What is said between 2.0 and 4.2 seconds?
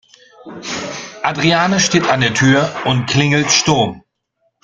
an der Tür und klingelt Sturm.